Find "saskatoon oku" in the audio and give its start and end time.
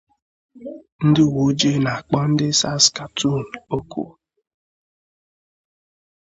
2.59-4.03